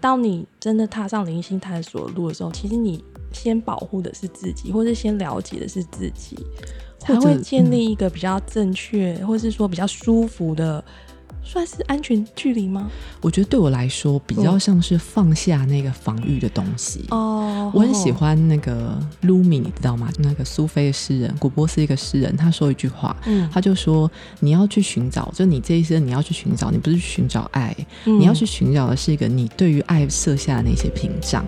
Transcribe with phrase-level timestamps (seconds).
[0.00, 6.36] 当你真的踏上灵性探索路的时候，其实你先保护的是自己，或是先了解的是自己，
[6.98, 10.84] 才会建立一个比较正确，或者是说比较舒服的。
[11.46, 12.90] 算是安全距离吗？
[13.20, 17.04] 我觉得对我来说，比较像是放下那个防御的东西。
[17.10, 20.10] 哦，我很喜欢那个卢米，你知道吗？
[20.18, 24.10] 那个苏菲的诗人古波斯一个诗人，他说一句话，嗯，他就说
[24.40, 27.74] 你要去寻找，就你这一生你要去寻找，你不是去寻找爱，
[28.04, 31.46] 你要去寻找的是一个你对于爱设下的那些屏障。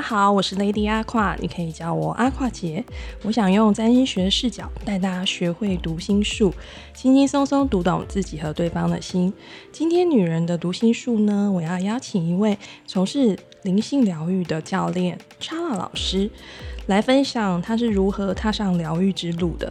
[0.00, 2.82] 大家好，我是 Lady 阿胯，你可以叫我阿胯姐。
[3.22, 6.54] 我想用占星学视角带大家学会读心术，
[6.94, 9.30] 轻轻松松读懂自己和对方的心。
[9.70, 16.30] 今天女人的读心术呢，我要邀请一位从事灵性疗愈的教练 Chara 老师
[16.86, 19.70] 来分享他是如何踏上疗愈之路的。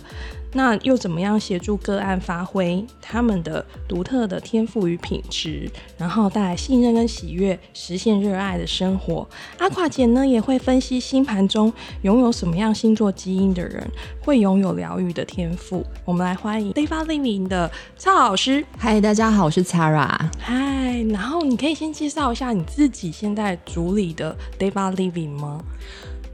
[0.54, 9.28] 那又怎么样协助个案发挥他们的独特的天赋与品质，然后带来信任跟喜悦，实现热爱的生活？
[9.60, 13.88] 阿垮姐呢也会分析星盘中拥有什么样星座基因的人
[14.22, 15.86] 会拥有疗愈的天赋。
[16.04, 18.66] 我们来欢迎 Deva Living 的蔡老师。
[18.78, 20.18] 嗨，大家好，我是 Tara。
[20.40, 25.62] 嗨，然后你可以先介绍一下你自己现在主理的 Deva Living 吗？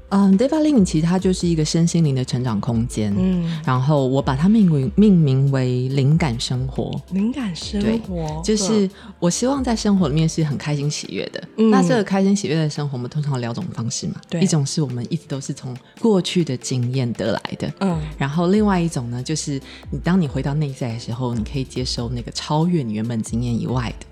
[0.09, 3.14] 嗯，Deva Living 其实它就是一个身心灵的成长空间。
[3.17, 7.00] 嗯，然后我把它命名命名为灵感生活。
[7.12, 8.89] 灵感生活，就是
[9.20, 11.44] 我希望在生活里面是很开心喜悦的。
[11.56, 14.16] 那这个开心喜悦的生活，我们通常有两种方式嘛。
[14.30, 17.73] 对，一种是我们一直都是从过去的经验得来的。
[17.80, 19.59] 嗯，然后另外一种呢，就是
[19.90, 24.06] 你当你回到内在的时候，你可以接受那个超越你原本经验以外的。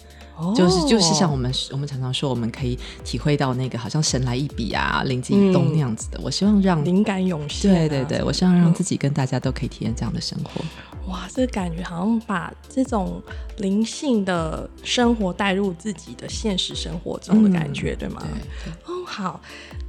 [0.55, 6.19] 就是就是像我们我们常常说，我们可以体会到那个好像神来一笔啊，灵机一动那样子的。
[6.23, 7.71] 我希望让灵感涌现。
[7.73, 10.63] 对对对，我希望让自己跟大家都可以体验这样的生活。
[11.11, 13.21] 哇，这感觉好像把这种
[13.57, 18.21] 灵性的生活带入自己的现实生活中的感觉，对吗？
[18.85, 19.41] 哦，好。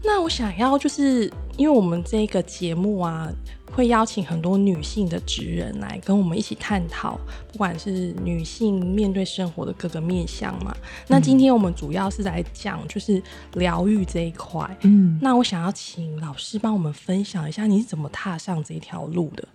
[0.03, 3.29] 那我想要就是因为我们这个节目啊。
[3.75, 7.19] 会邀请很多女性的职人来跟我们一起探讨，
[7.51, 10.75] 不管是女性面对生活的各个面向嘛。
[11.09, 13.23] 那今天我们主要是来讲就是
[13.55, 14.65] 疗愈这一块。
[14.83, 19.47] 嗯，那我想要请老师帮我们分享一下，你是怎么踏上这条路的？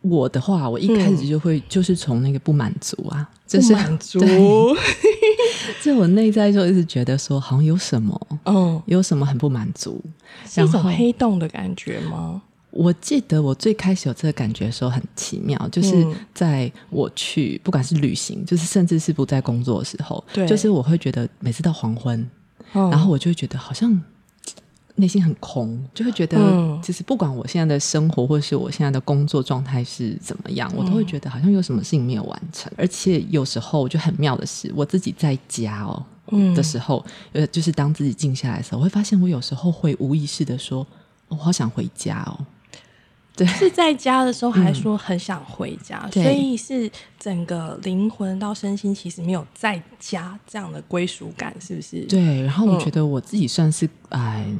[0.00, 4.20] 我的话，我一开始就会就是从那个不满足啊，不满足，
[5.82, 10.02] 就 我内在就一直觉得说，好像有什么，嗯，有什么很不满足，
[10.46, 12.42] 是一种黑洞的感觉吗？
[12.74, 16.04] 我记得我最开始有这个感觉的时候很奇妙，就是
[16.34, 22.28] 在我去不管是旅行，就是甚至是不在工作的时候，就是我会觉得每次到黄昏，
[22.72, 24.02] 然后我就会觉得好像
[24.96, 26.36] 内心很空，就会觉得
[26.82, 36.04] 其实不管我现在的生活或是我现在的工作状态是怎么样，我都会觉得好像有什么事情没有完成，而且有时候就很妙的是，我自己在家哦
[36.56, 40.84] 的时候，呃，就是当自己静下来的时候，我会发现我有时候会无意识的说，
[41.28, 42.44] 我好想回家哦。
[43.36, 52.02] 对，是在家的时候还说很想回家，所以是整个灵魂到身心其实没有在家这样的归属感，是不是？
[52.02, 52.40] 对。
[52.42, 54.56] 然后我觉得我自己算是嗯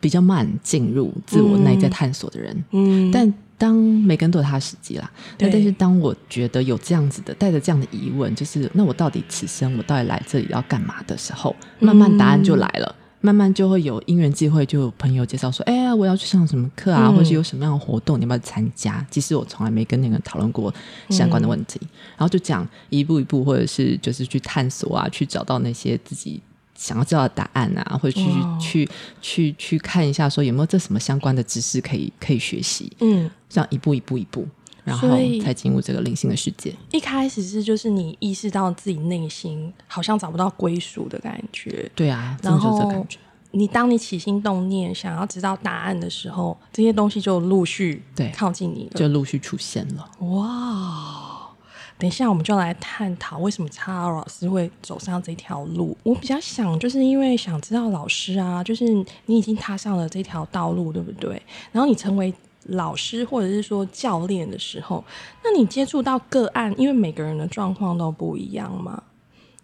[0.00, 3.12] 比较慢进入自我内在探索的人，嗯。
[3.12, 5.08] 但当每个人都有他的时机啦，
[5.38, 12.92] 但但是当我觉得有这样子的带着这样的疑问，就是那我到底此生我到底来这里要干嘛的时候，慢慢答案就来了。
[13.22, 20.72] 慢慢就会有因缘际会，就有朋友介绍说：“哎呀，我要去上什么课啊，或者有什么样的活动，你要不要参加？”其实我从来没跟那个人讨论过
[21.10, 21.80] 相关的问题，
[22.16, 26.40] 然后就讲一步一步，或者是就是去探索啊，去找到那些自己
[26.74, 28.28] 想要知道的答案啊，或者去
[28.60, 28.88] 去
[29.20, 32.92] 去去看一下，说有没有这什么相关的知识可以可以学习。
[33.00, 34.46] 嗯，这样一步一步一步。
[34.84, 35.08] 然后
[35.42, 36.72] 才进入这个灵性的世界。
[36.92, 41.90] 一开始是就是你意识到自己内心好像找不到归属的感觉。
[41.96, 43.04] 对啊，然后
[43.50, 50.10] 你当你起心动念想要知道答案的时候，这些东西就陆续对靠近你了，就陆续出现了。
[50.20, 51.48] 哇！
[51.98, 55.96] 等一下我们就来探讨为什么叉老师会走上这条路。
[56.02, 58.84] 我比较想就是因为想知道老师啊，就是
[59.24, 61.40] 你已经踏上了这条道路，对不对？
[61.72, 62.34] 然后你成为。
[62.70, 65.04] 老师或者是说教练的时候，
[65.44, 69.00] 那你接触到个案，因为每个人的状况都不一样嘛，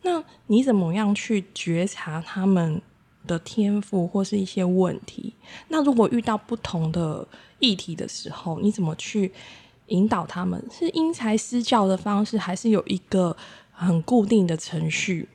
[0.03, 2.81] 那你怎么样去觉察他们
[3.27, 5.35] 的天赋或是一些问题？
[5.69, 7.27] 那如果遇到不同的
[7.59, 9.33] 议题的时候，你怎么去
[9.87, 10.63] 引导他们？
[10.71, 13.37] 是因材施教的方式，还是有一个
[13.71, 15.29] 很固定的程序？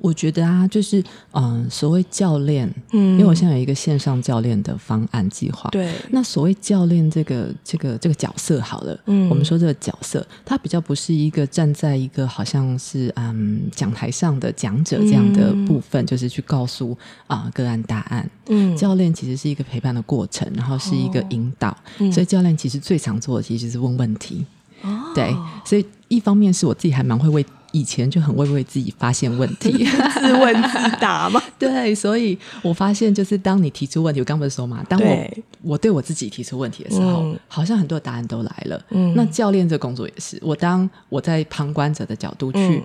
[0.00, 1.02] 我觉得啊，就是
[1.32, 5.92] 嗯，所谓教练，嗯，因为我现在有一个线上教练的方案计划，对。
[6.10, 16.96] 那所谓教练这个这个这个角色，好了，嗯，我们说这个角色，他比较不是一个站在一个好像是嗯讲台上的讲者这样的部分，就是去告诉
[17.26, 18.28] 啊个案答案。
[18.48, 21.76] 嗯，教练其实是一个陪伴的过程，然后是一个引导，
[22.12, 24.44] 所以教练其实最常做的其实是问问题。
[24.82, 25.34] 哦，对，
[25.64, 27.44] 所以一方面是我自己还蛮会为。
[27.74, 29.84] 以前就很会为自己发现问题，
[30.14, 31.42] 自问自答嘛。
[31.58, 35.30] 对，所以我发现，就是当你提出问题，我刚不是说嘛，当我
[35.62, 38.80] 我对我自己提出问题的时候，好像很多答案都来了。
[38.90, 42.80] 嗯，那教练这工作也是，我当我在旁观者的角度去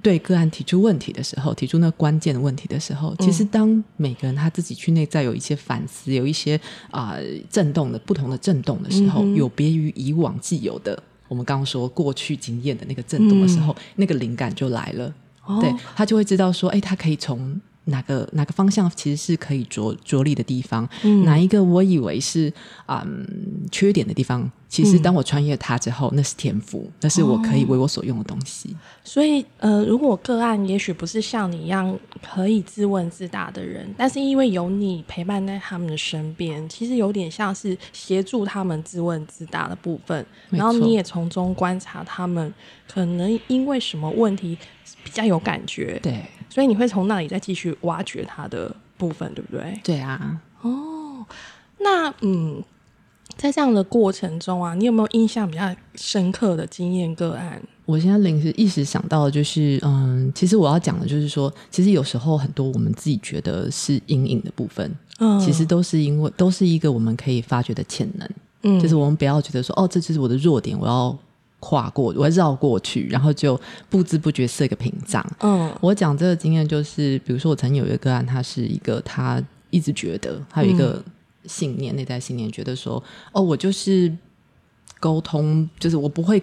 [0.00, 6.60] 对个案提出问题的时候，提出那关键的问题的时候，其实当每个人他自己去内在有一些反思，有一些
[6.92, 7.16] 啊
[7.50, 11.02] 震动的不同的震动的时候，有别于以往既有的。
[11.28, 15.14] 我们刚刚说过去经验的那个震动的时候，那个灵感就来了，
[15.60, 17.60] 对他就会知道说，哎，他可以从。
[17.88, 20.88] 哪个哪个方向其实是可以着着力的地方？
[21.24, 22.52] 哪一个我以为是
[22.86, 23.26] 嗯
[23.70, 24.50] 缺点的地方？
[24.68, 28.76] 其实当我穿越它之后，那是天赋，那是我可以为我所用的东西。
[29.02, 40.24] 所以呃，如果个案也许不是像你一样可以自问自答的人，但是因为有你陪伴在他们的身边，其实有点像是协助他们自问自答的部分。
[40.50, 42.52] 然后你也从中观察他们
[42.86, 44.58] 可能因为什么问题
[45.04, 45.98] 比较有感觉。
[46.02, 46.24] 对。
[46.50, 49.78] 所以你会从那里再继续挖掘它的部分，对不对？
[49.84, 50.40] 对啊。
[50.62, 51.24] 哦，
[51.78, 52.62] 那嗯，
[53.36, 57.62] 在这样的过程中啊，你有没有印象比较深刻的经验个案？
[57.84, 64.90] 我现在临时一时想到的就是，嗯，其实我要讲的就是说，其实有时候很多我们自己觉得是阴影的部分，
[65.20, 68.28] 嗯，其实都是因为都是一个我们可以发掘的潜能。
[68.62, 71.16] 嗯，就是我们不要觉得说，哦，这就是我的弱点，我要。
[71.60, 73.60] 跨过，我绕过去，然后就
[73.90, 75.24] 不知不觉设一个屏障。
[75.40, 81.02] 嗯，我讲这个经验就是，比如说我曾经有一个个案，他是一个，他一直觉得他有一个
[81.46, 83.02] 信念，内在信念，觉得说，
[83.32, 84.12] 哦，我就是
[85.00, 86.42] 沟通，就是我不会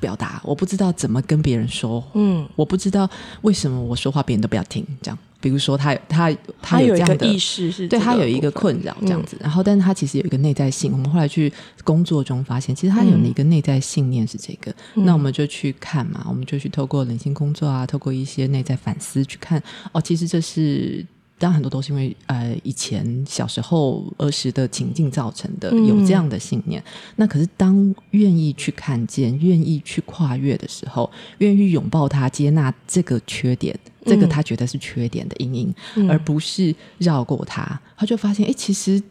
[0.00, 3.08] 表达，我不知道怎么跟别人说，嗯，我不知道
[3.42, 5.18] 为什么我说话别人都不要听，这样。
[5.40, 9.36] 比如说，他他他有这样的意识，是对他有一个困扰这样子。
[9.40, 10.90] 然后，但是他其实有一个内在性。
[10.90, 11.52] 我们后来去
[11.82, 14.74] 工作中发现，其实他有一个内在信念是这个。
[14.94, 19.62] 那我们就去看嘛，我们就去透过冷心工作啊，透过一些内在反思去看。
[19.92, 21.04] 哦，其实这是。
[21.44, 26.82] 当然，很多都是因为呃以前小时候儿时的情境造成的，有这样的信念。
[27.16, 35.74] 那可是当愿意去看见、愿意去跨越的时候，愿意拥抱他、接纳这个缺点，这个他觉得是缺点的阴影，
[36.08, 39.02] 而不是绕过他，他就发现，哎，其实。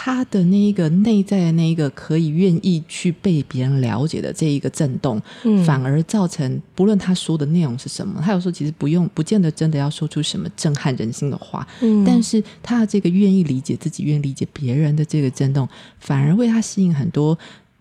[0.00, 5.20] 他的那一个内在的那一个可以愿意去被别人了解的这一个震动，
[5.66, 11.66] 反而造成不论他说的内容是什么，他有时候其实不用不见得真的要说出什么震撼人心的话，
[12.06, 15.68] 但是他的这个愿意理解自己、愿意理解别人的这个震动，
[15.98, 17.36] 反而为他吸引很多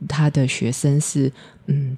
[0.07, 1.31] 他的学生是
[1.67, 1.95] 嗯，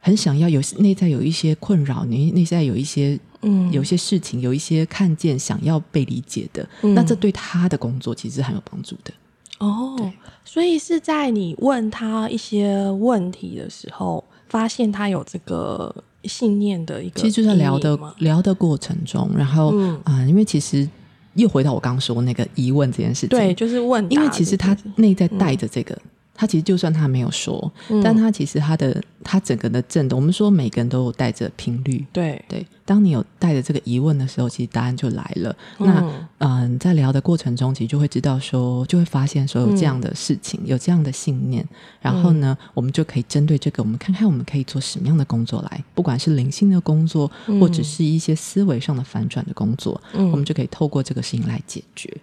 [0.00, 9.10] 很想要有内在有一些困扰，你内在有一些嗯，有些事情有一些看见想要被理解的，那这对他的工作其实很有帮助的。
[9.58, 10.12] 哦，
[10.44, 15.94] 所以是在你问他一些问题的时候，发现他有这个
[16.24, 19.74] 信念的一个，其实就在聊的聊的过程中，然后
[20.04, 20.88] 啊，因为其实
[21.34, 25.96] 又回到我刚刚说那个疑问这件事情，对，就是问，因为其实他内在带着这个。
[26.36, 27.72] 他其实就算他没有说，
[28.04, 32.64] 但他其实他的他整个的震动，我们说每个人都有带着频率，对对。
[32.84, 35.56] 当你有带着这个疑问的时候，其实答案就来了。
[35.78, 41.66] 那嗯，在聊的过程中，其实就会知道说，就会发现说有这样的事情，有这样的信念。
[42.00, 47.28] 然后呢，我们就可以针对这个，我们看看我们可以做什么样的工作来，不管是灵性的工作，
[47.60, 52.16] 或者是一些思维上的反转的工作，我们就可以透过这个事情来解决。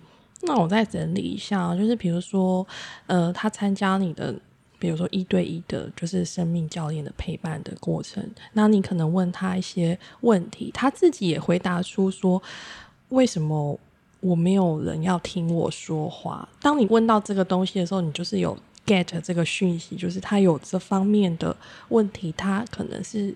[0.45, 2.65] 那我再整理一下，就是比如说，
[3.07, 4.33] 呃，他参加你的，
[4.77, 8.23] 比如说一对一的，就是生命教练的陪伴的过程，
[8.53, 12.41] 那你可能问他一些问题，他自己也回答出说，
[13.09, 13.79] 为什么
[14.19, 16.47] 我没有人要听我说话？
[16.61, 21.55] 当你问到这个东西的时候，你就是有 get 这个讯息，就是他有这方面的
[21.89, 23.33] 问题，他可能是。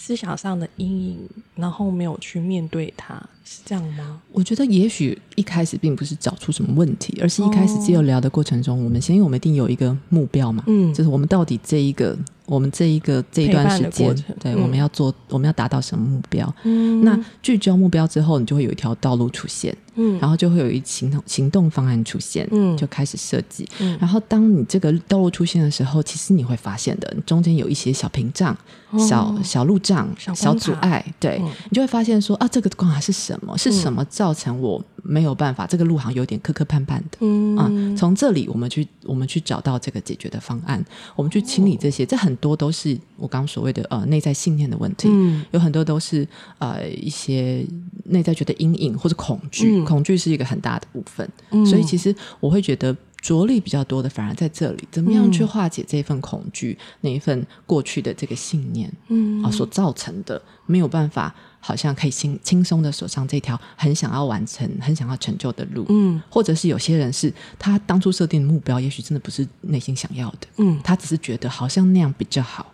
[0.00, 4.20] 思想上的阴影，然后没有去面对它，是这样吗？
[4.30, 12.14] 我觉得也许一开始并不是找出什么问题，而是一开始只有聊的过程中，我们先因为我们一定有一个目标嘛，嗯，就是我们到底这一个。
[12.48, 16.50] 我们这一个这一段时间，对，我们要做，我们要达到什么目标？
[16.62, 23.68] 嗯，那聚焦目标之后，你就会有一条道路出现，嗯，然后就会有一行动行动方案出现，嗯，就开始设计。
[23.80, 28.56] 嗯，然后当你这个道路出现的时候，其实你会发现的，中间有一些小屏障、
[28.98, 31.38] 小小路障、小阻碍，对
[31.68, 33.56] 你就会发现说啊，这个关卡是什么？
[33.58, 35.66] 是什么造成我没有办法？
[35.66, 37.18] 这个路好像有点磕磕绊绊的。
[37.20, 40.84] 嗯啊，从这里我们去，我们去找到这个解决的方案，
[41.16, 45.08] 我们去清理这些，这很多都是我刚所谓的呃内在信念的问题。
[45.10, 46.26] 嗯，有很多都是
[46.58, 47.66] 呃一些
[48.04, 51.28] 内在觉得阴影或者恐惧，恐惧是一个很大的部分。
[51.66, 52.96] 所以其实我会觉得。
[53.20, 72.72] 着力比较多的，反而在这里，怎么样去化解这份恐惧，那一份过去的这个信念，嗯啊，所造成的没有办法，好像可以轻轻松的走上这条很想要完成、很想要成就的路，嗯，或者是有些人是他当初设定的目标，也许真的不是内心想要的，嗯，他只是觉得好像那样比较好，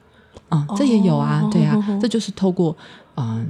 [0.48, 2.76] 啊，这也有啊，对啊，这就是透过
[3.16, 3.46] 嗯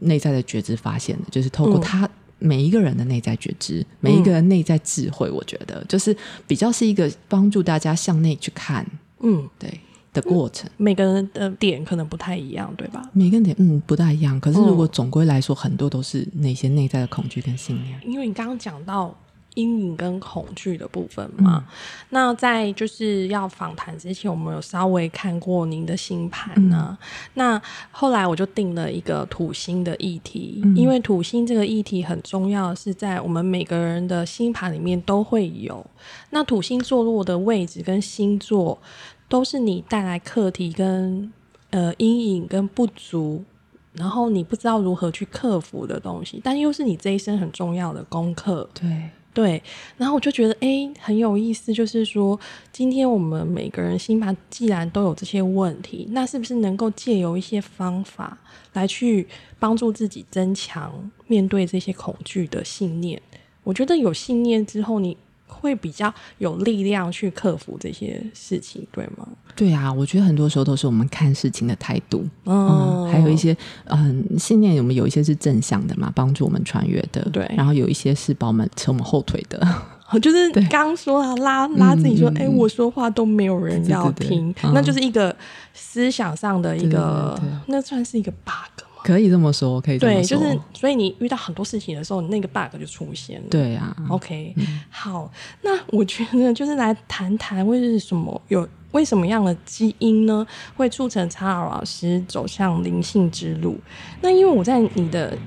[0.00, 2.08] 内在的觉知发现的，就是透过他。
[2.38, 6.14] 每一个人的内在觉知，每一个人内在智慧，我觉得就是
[6.46, 8.86] 比较是一个帮助大家向内去看，
[9.20, 9.80] 嗯，对
[10.16, 10.68] 的过程。
[10.76, 13.02] 每个人的点可能不太一样，对吧？
[13.12, 18.00] 每个人点嗯不太一样，可是如果总归来说，很多都是那些内在的恐惧跟信念。
[18.04, 19.14] 因为你刚刚讲到。
[19.56, 21.64] 阴影跟恐惧的部分嘛，
[22.10, 26.94] 那在就是要访谈之前，我们有稍微看过您的星盘呢。
[27.32, 27.58] 那
[27.90, 35.82] 后来我就定了一个土星的议题，因为土星这个议题很重要，是在我们每个人的星盘里面都会有。
[36.28, 38.78] 那土星坐落的位置跟星座，
[39.28, 41.32] 都是你带来课题跟
[41.70, 43.44] 呃阴影跟不足，
[43.92, 48.68] 然后你不知道如何去克服的东西，但又是你这一生很重要的功课。
[48.74, 49.10] 对。
[49.36, 49.62] 对，
[49.98, 52.40] 然后我就觉得哎很有意思，就是说
[52.72, 58.38] 今天我们每个人心盘既然都有这些问题，那是不是能够借由一些方法
[58.72, 59.28] 来去
[59.58, 63.20] 帮助自己增强面对这些恐惧的信念？
[63.62, 65.14] 我觉得有信念之后，你。
[65.46, 69.26] 会比较有力量去克服这些事情，对吗？
[69.54, 79.66] 对啊，我觉得很多时候都是我们看事情的态度，嗯，还有一些嗯信念，我们有一些是正向的嘛，帮助我们穿越的，对，然后有一些是把我们扯我们后腿的，
[80.20, 85.34] 就是刚说啊，拉拉自己说，哎，我说话都没有人要听，那就是一个
[85.72, 88.65] 思想上的一个，那算是一个 bug。
[89.06, 90.20] 可以这么说，可以这么说。
[90.20, 93.46] 对，就是所以你遇到很多事情的时候，那个 bug 就出现了。
[93.48, 94.52] 对啊，OK，
[94.90, 95.30] 好，
[95.62, 100.44] 那我觉得就是来谈谈为什么有为什么样的基因呢，
[100.74, 103.78] 会促成查尔老师走向灵性之路？
[104.20, 105.38] 那因为我在你的。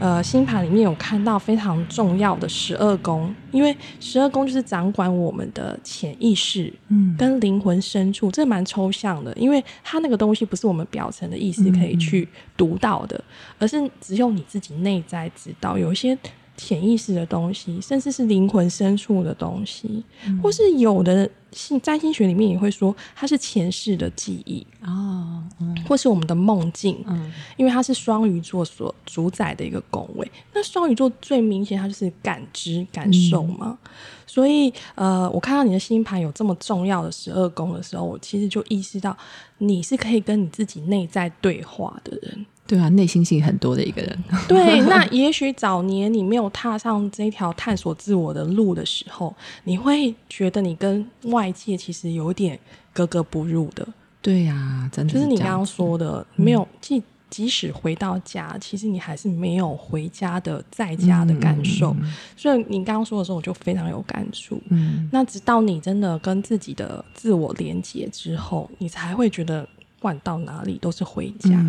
[0.00, 13.22] 呃，星盘里面有看到非常重要的十二宫，因为十二宫就是掌管我们的潜意识，嗯，跟灵魂深处，这蛮抽象的，因为它那个东西不是我们表层的意思可以去读到的，
[13.58, 16.18] 而是只有你自己内在知道，有一些。
[16.62, 20.04] 潜意识的东西，甚至是灵魂深处的东西，
[20.40, 25.42] 或是有的星占星学里面也会说它是前世的记忆哦，
[25.88, 30.30] 或是我们的梦境，嗯，因为它是双鱼座所主宰的一个宫位。
[30.54, 33.76] 那双鱼座最明显，它就是感知、感受嘛。
[34.24, 39.14] 所以，呃，我看到你的星盘有这么重要的十二宫的时候，我其实就意识到
[39.58, 42.46] 你是可以跟你自己内在对话的人。
[42.66, 44.24] 对啊，内心戏很多的一个人。
[44.48, 52.58] 对，那也许早年你没有踏上这条探索自我的路的时候， 你会觉得你跟外界其实有点
[52.92, 53.86] 格格不入的。
[54.22, 61.94] 对呀，真的就是你刚刚说的，没有即即使回到家，其实你还是没有回家的在家的感受。
[62.36, 64.58] 所以你刚刚说的时候，我就非常有感触。
[64.70, 69.68] 嗯，那直到你真的跟自己的自我连接之后，你才会觉得。
[70.02, 71.64] 管到哪里都是回家，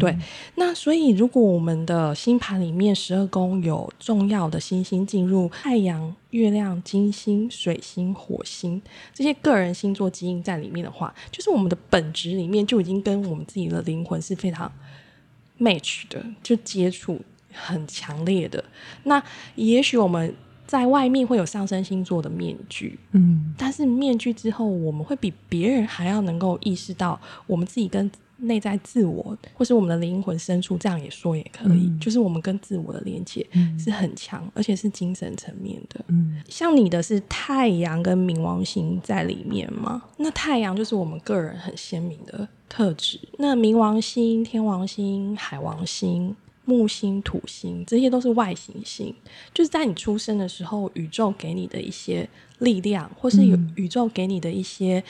[0.00, 0.16] 对。
[0.54, 8.80] 那所以，如果我们的星盘里面十二宫有重要的星星进入太阳、月亮、金星、水星、火星
[9.12, 14.72] 这些个人星座基因在里面的话，就是我们的本质里面就已经跟我们自己的灵魂是非常
[15.60, 17.20] match 的，就接触
[17.52, 18.64] 很强烈的。
[19.02, 19.22] 那
[19.56, 20.34] 也许我们。
[20.66, 33.46] 在外面会有上升星座的面具，嗯，但是面具之后，我们会比别人还要能够意识到我们自己跟内在自我，或是我们的灵魂深处，这样也说也可以，就是我们跟自我的连接
[33.78, 36.04] 是很强，而且是精神层面的。
[36.08, 40.02] 嗯，像你的是太阳跟冥王星在里面吗？
[40.16, 46.34] 那太阳就是我们个人很鲜明的特质，那冥王星、天王星、海王星。
[46.64, 49.14] 木星、土星，这些都是外行星，
[49.52, 52.28] 就是在你出生的时候，宇宙给你的一些
[52.58, 55.02] 力量，或是有宇宙给你的一些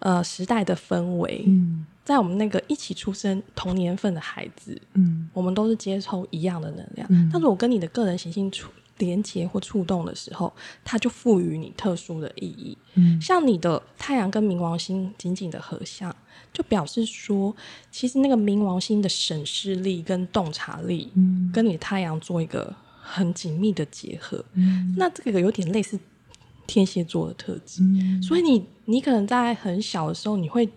[0.00, 1.44] 呃时代的氛围。
[1.46, 7.30] 嗯，在我们那个一起出生同年份的孩子，嗯，我们都是接受一样的能量。
[7.32, 10.52] 但是我跟你的个人行星出连接或触动的时候，
[10.84, 12.76] 它就赋予你特殊的意义。
[12.94, 16.14] 嗯，像你的太阳跟冥王星紧紧的合相，
[16.52, 17.54] 就表示说，
[17.90, 24.44] 其实那个冥王星的审视力跟洞察力，嗯，跟你太阳做一个很紧密的结合。
[24.54, 25.98] 嗯，那这个有点类似
[26.66, 27.82] 天蝎座的特质。
[27.82, 30.68] 嗯，所以你你可能在很小的时候，你会。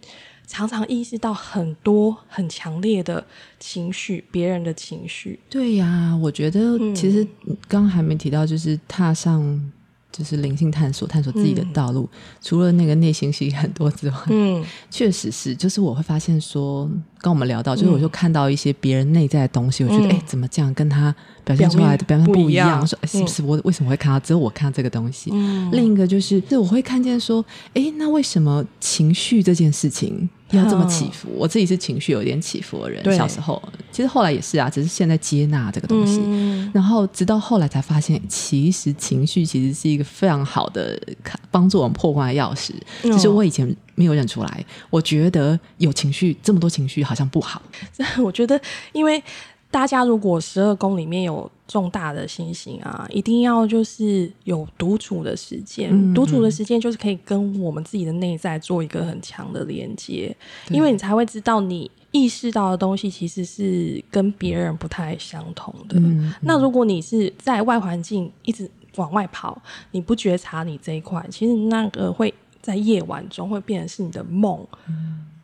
[0.51, 3.25] 常常意识到很多很强烈的
[3.60, 5.39] 情绪，别人的情绪。
[5.50, 7.25] 对呀，我觉得其实
[7.67, 9.72] 刚刚还没提到，就是踏上。
[10.12, 12.10] 就是灵性探索，探索自己的道路。
[12.41, 21.13] 除了那个内心戏很多之外，嗯，确实是，就是我会发现说，跟我们聊到，就是我就看到一些别人内在的东西，我觉得，哎，怎么这样跟他
[21.43, 22.85] 表现出来的表现不一样？
[22.85, 24.19] 说是不是我为什么会看到？
[24.19, 25.31] 只有我看到这个东西。
[25.71, 31.29] 另一个就是，就我会看见说，哎，那为什么情绪这件事情要这么起伏？
[31.37, 33.61] 我自己是情绪有点起伏的人，小时候，
[33.91, 36.21] 其实后来也是啊，只是现在接纳这个东西，
[36.73, 40.01] 然后直到后来才发现，其实情绪其实是一个。
[40.03, 40.99] 非常好的
[41.49, 44.65] 帮助我们破关的钥匙，其实我以前没有认出来。
[44.89, 47.62] 我觉得有情绪，这么多情绪好像不好。
[48.24, 48.60] 我觉得，
[48.93, 49.21] 因为
[49.69, 56.13] 大家如果十二宫里面有重大的星星啊，一定要就是有独处的时间。
[56.13, 60.36] 独处的时间就是可以跟我们自己的内在做一个很强的连接，
[60.69, 65.98] 因为你才会知道你意识到的东西其实是跟别人不太相同的。
[66.41, 68.69] 那如果你是在外环境一直。
[68.98, 74.65] 往外跑，你不觉察你这一块，其实那个会在夜晚中会变成是你的梦，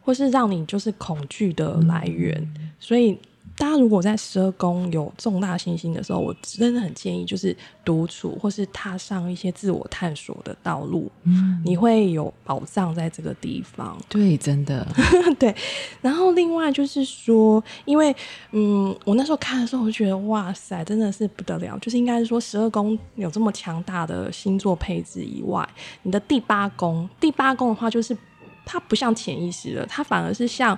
[0.01, 2.47] 或是让你就是恐惧的来源，
[2.79, 3.17] 所以。
[3.57, 11.11] 大家如果在十二宫有重大信心的时候，我真的很建议就是独处，或是踏上一些自我探索的道路。
[11.23, 13.97] 嗯，你会有宝藏在这个地方。
[14.07, 14.87] 对，真的
[15.39, 15.53] 对。
[16.01, 18.15] 然后另外就是说，因为
[18.51, 21.77] 嗯，我那时候看的时候，我就觉得哇塞，真的是不得了。
[21.79, 25.67] 就是应该是说，十二宫有这么强大的星座配置以外，
[26.03, 28.15] 你的第八宫，第八宫的话，就是
[28.63, 30.77] 它不像潜意识的，它反而是像。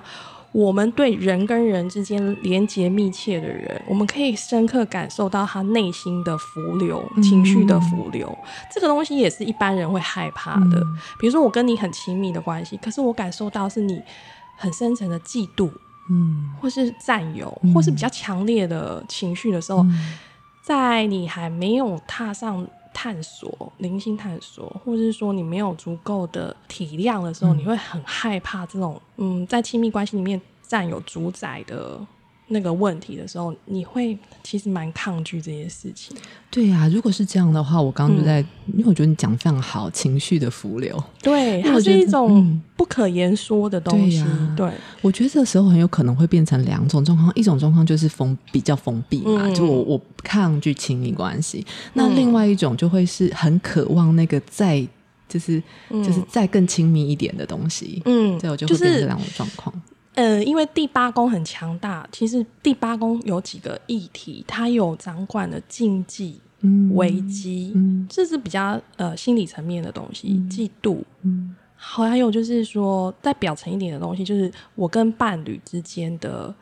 [0.52, 8.36] 我们对人跟人之间连接密切的人，我们可以深刻感受到他内心的浮流、情绪的浮流。
[8.72, 10.82] 这个东西也是一般人会害怕的。
[11.20, 14.02] 比如说，我跟你很亲密的关系，可是我感受到是你
[14.56, 15.70] 很深层的嫉妒，
[16.10, 19.86] 嗯，或是占有，或是比较强烈的情绪的时候，
[20.60, 30.40] 在你还没有踏上探索、灵性探索，或者是说你没有足够的体谅的时候，你会很害怕这种，嗯，在亲密关系里面。
[30.70, 31.98] 占有主宰的
[32.52, 36.16] 那个问题的时候，你会其实蛮抗拒这些事情。
[36.50, 44.24] 对呀，如果是这样的话，我刚刚就在，因为我觉得你讲非常好，情绪的浮流，对，它是一种不可言说的东西。
[44.56, 44.68] 对，
[45.00, 54.84] 我觉得这时候很有可能会变成两种状况，一种状况就是封比较封闭嘛，就我我抗拒亲密关系；那另外一种就会是很渴望那个再
[55.28, 58.02] 就是就是再更亲密一点的东西。
[58.06, 59.82] 嗯，对，我就会变成两种状况。
[60.14, 66.40] 呃，因为第八宫很强大，其实第八宫有几个议题，它有掌管的禁忌、
[66.94, 67.72] 危机，
[68.08, 76.52] 这是比较呃心理层面的东西，嫉妒，嗯，好，还有就是说，再表层一点的东西，就是我跟伴侣之间的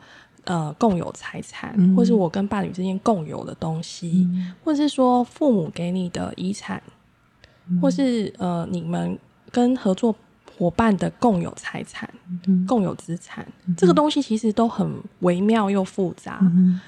[0.43, 4.27] 呃共有财产，或是我跟伴侣之间共有的东西，
[4.63, 6.81] 或者是说父母给你的遗产，
[7.81, 9.17] 或是呃你们
[9.51, 10.15] 跟合作。
[10.59, 12.13] 伙伴的共有财产、
[12.67, 14.85] 共有资产，这个东西其实都很
[15.21, 16.37] 微妙又复杂。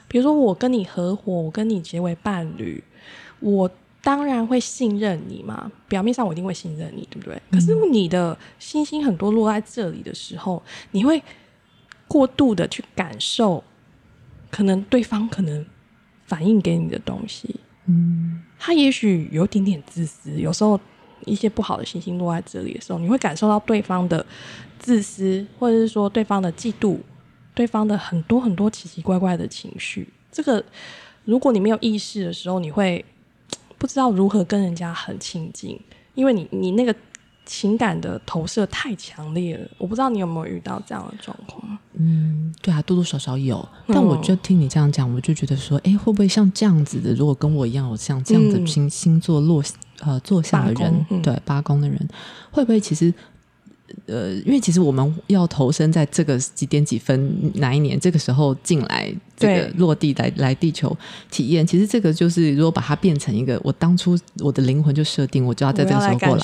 [0.09, 2.83] 比如说，我跟你合伙，我跟你结为伴侣，
[3.39, 5.71] 我当然会信任你嘛。
[5.87, 7.41] 表面上我一定会信任你，对不对？
[7.49, 11.23] 可是你的星星很多落在这里的时候，你会
[12.09, 13.63] 过度的去感受，
[14.49, 15.65] 可能对方可能
[16.25, 17.55] 反映给你的东西，
[17.85, 20.77] 嗯，他也许有点点自私，有时候。
[21.25, 24.25] 一些不好的信息落在这里的时候，你会感受到对方的
[24.79, 26.97] 自私，或者是说对方的嫉妒，
[27.53, 30.07] 对方的很多很多奇奇怪怪的情绪。
[30.31, 30.63] 这个，
[31.25, 33.03] 如果你没有意识的时候，你会
[33.77, 35.79] 不知道如何跟人家很亲近，
[36.15, 36.95] 因为你你那个
[37.45, 39.67] 情感的投射太强烈了。
[39.77, 41.77] 我不知道你有没有遇到这样的状况？
[41.93, 43.67] 嗯，对啊，多多少少有。
[43.87, 47.13] 但我就听你这样讲，我就觉得说，哎，会不会像这样子的？
[47.13, 49.61] 如果跟我一样有像这样的星星座落。
[50.03, 51.95] 呃，坐下的人，对八宫的人，
[52.49, 53.13] 会不会其实，
[54.07, 60.97] 呃，因为其实我们要投身在这个几点几分哪一年这个时候进来，这个落地来来地球
[61.29, 66.43] 体验，其实这个就是如果把它变成一个，我当初我的灵魂就设定，我就要在这个时候过来，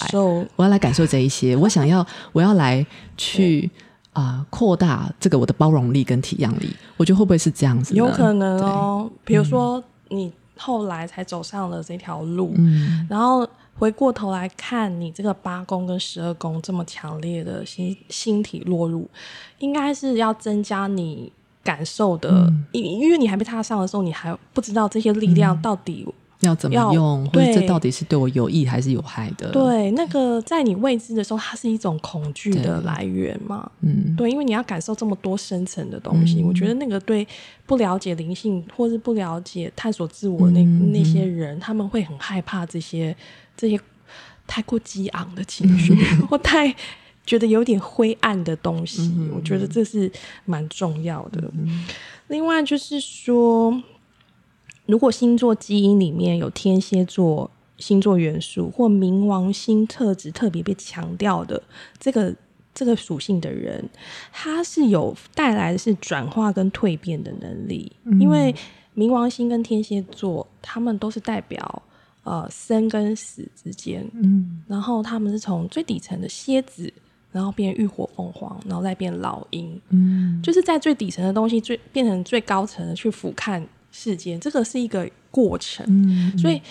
[0.56, 2.86] 我要来感受这一些，我想要我要来
[3.18, 3.68] 去
[4.14, 7.96] 啊扩大这个我的包容力跟体谅力，我觉得会不会是这样子？
[7.96, 10.32] 有可能哦，比如说你。
[10.58, 12.54] 后来才走上了这条路，
[13.10, 19.10] 然后回过头来看你这个八宫跟十二宫这么强烈的星星体落入，
[19.60, 21.32] 应该是要增加你
[21.64, 26.08] 感受的，因因为你还没踏上的时候，你还不知道这些力量到底。
[26.42, 29.50] 要怎么用，或者这到底是对我有益还是有害的？
[29.52, 33.70] 对，那个在你未知的时候，它是一种恐惧的来源嘛？
[33.82, 37.28] 嗯，对，因为你要感受这么多深层的东西，我觉得那个对
[37.66, 43.16] 不了解灵性或是不了解探索自我那那些人，他们会很害怕这些
[43.56, 43.80] 这些
[44.46, 45.96] 太过激昂的情绪，
[46.30, 46.72] 或太
[47.26, 49.12] 觉得有点灰暗的东西。
[49.36, 50.12] 我觉得这是
[50.46, 51.52] 蛮重要的。
[52.28, 53.82] 另外就是说。
[54.88, 61.62] 如果星座基因里面有天蝎座星座元素或冥王星特质特别被强调的
[62.00, 62.34] 这个
[62.74, 63.88] 这个属性的人，
[64.32, 67.92] 他是有带来的是转化跟蜕变的能力。
[68.20, 68.56] 因为
[68.96, 71.82] 冥王星跟天蝎座，他们都是代表
[72.24, 74.08] 呃生跟死之间。
[74.14, 76.92] 嗯，然后他们是从最底层的蝎子，
[77.32, 79.80] 然后变浴火凤凰，然后再变老鹰。
[79.90, 83.64] 嗯，就是在最底层的东西，最变成最高层的去俯瞰。
[84.00, 85.84] 世间，这个是一个过程，
[86.38, 86.62] 所以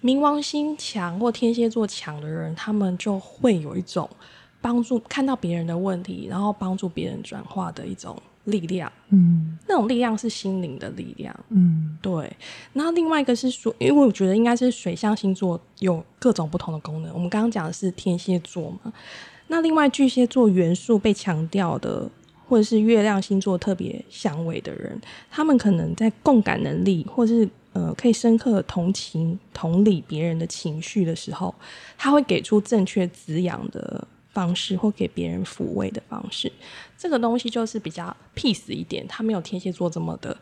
[0.00, 4.08] 冥王星强或天蝎座强的人，他们就会有一种
[4.62, 8.90] 帮助看到别人的问题，然后帮助别人转化的一种力量。
[9.10, 11.38] 嗯，那种力量是心灵的力量。
[11.50, 12.34] 嗯，对。
[12.72, 17.12] 然后另外一个是说，因为我觉得应该是水象星座有各种不同的功能。
[17.12, 18.90] 我们刚刚讲的是天蝎座嘛，
[19.48, 22.10] 那另外巨蟹座元素被强调的。
[22.48, 24.98] 或者是月亮星座特别相位的人，
[25.30, 31.54] 他们可能在共感能力，或者是呃可以深刻同情、同理别人的情绪的时候，
[31.98, 36.50] 他会给出正确滋养的方式，或给别人抚慰的方式。
[36.96, 40.34] 这个东西就是比较 peace 一点，他没有天蝎座这么的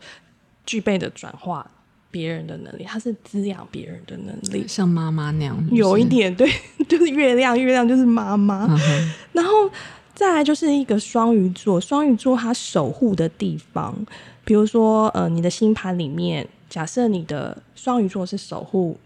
[0.64, 1.68] 具备的转化
[2.10, 6.48] 别人的能力，他是滋养别人的能力，像妈妈那样，有一点对，
[6.88, 8.78] 就是月亮，月亮就是妈妈，
[9.32, 9.68] 然后。
[10.16, 13.94] 再来就是一个双鱼座，双鱼座它守护的地方，
[14.46, 18.98] 比如说呃，你的星盘里面，假设你的双鱼座是守护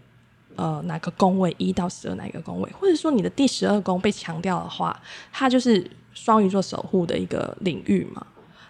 [0.55, 4.97] 呃哪个宫位一到十二哪个宫位，或者说你的第十二宫被强调的话，
[5.33, 8.25] 它就是双鱼座守护的一个领域嘛。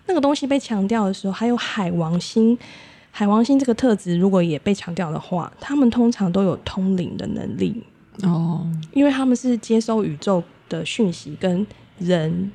[0.08, 2.58] 那个东西被强调的时候，还有海王星，
[3.12, 7.84] 海王星这个特质如果也被强调的话，他们通常都有通灵的能力
[8.24, 11.64] 哦，因为他们是接收宇宙的讯息跟。
[12.02, 12.52] 人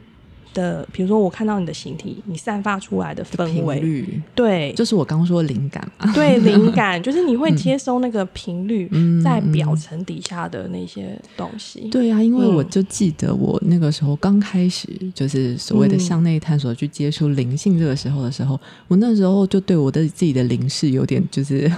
[0.55, 6.11] 的，比如说我看到你的形体，你散发出来的氛围，对，就是我刚刚说灵感嘛。
[6.15, 8.91] 对，灵感 就是你会接收那个频率
[9.23, 11.89] 在表层底下的那些东西。
[11.91, 21.71] 对啊，因为我就记得我那个时候刚开始就是所谓的向内探索去接触灵性这个时候的时候，我那时候就对我的自己的灵视有点就是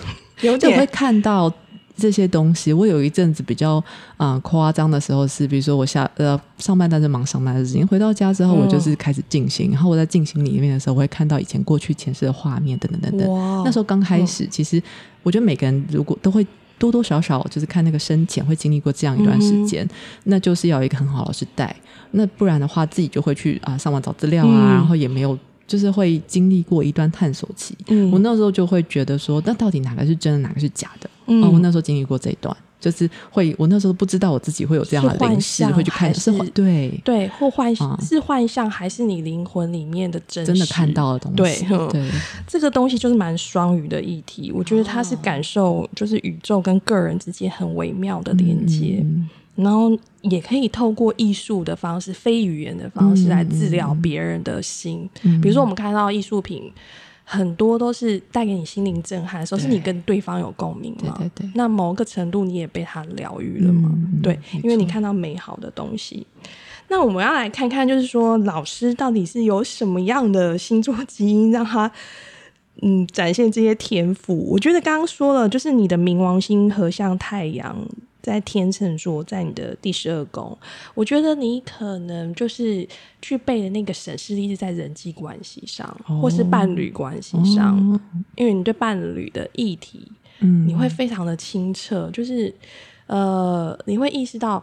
[0.42, 1.52] 有点 会看到。
[1.98, 3.82] 这些东西，我有一阵子比较
[4.16, 13.28] 啊夸张的时候是，比如说我下呃上班，但是忙上班的事情，回到家之后，我就是开始静心，然后我在静心里面的时候，我会看到以前过去前世的画面，等等等等。
[13.64, 14.80] 那时候刚开始，其实
[15.24, 16.46] 我觉得每个人如果都会
[16.78, 19.86] 多多少少就是看那个深浅，会经历过这样一段时间，
[20.24, 21.74] 那就是要一个很好的老师带，
[22.12, 25.36] 那不然的话自己就会去啊上网找资料啊，然后也没有。
[25.68, 28.10] 就是会经历过一段探索期，嗯。
[28.10, 31.08] 我那时候就会觉得说，那到底哪个是真的，哪个是假的？
[31.26, 36.98] 哦，我那时候经历过这一段，就是会，我那时候不知道我自己会有这样的灵视，会去看是对。
[37.04, 41.66] 对，或幻是幻象，还是你灵魂里面的真真的看到的东西？
[41.66, 42.10] 对对，
[42.46, 49.04] 这个东西就是蛮双鱼的议题，我觉得它是感受，就是宇宙跟个人之间很微妙的连接。
[49.58, 49.90] 然后
[50.22, 55.10] 也可以透过艺术的方式、非语言的方式来治疗别人的心。
[55.42, 56.72] 比如说，我们看到艺术品
[57.24, 61.12] 很多都是带给你心灵震撼的时候，是你跟对方有共鸣嘛？
[61.18, 61.50] 对对。
[61.56, 63.90] 那某个程度你也被他疗愈了嘛？
[64.22, 66.24] 对，因为你看到美好的东西。
[66.86, 71.90] 那我们要来看看，就是说老师到底是有什么样的星座基因，让他
[72.82, 74.36] 嗯展现这些天赋？
[74.52, 77.76] 我觉得刚刚说了，就是你的冥王星合向太阳。
[78.20, 80.56] 在天秤座，在你的第十二宫，
[80.94, 82.86] 我觉得你可能就是
[83.22, 85.88] 具备的那个审视力是在人际关系上，
[86.20, 87.78] 或是伴侣关系上，
[88.36, 92.52] 因为你对伴侣的议题，嗯，你会非常的清澈，就是
[93.06, 94.62] 呃，你会意识到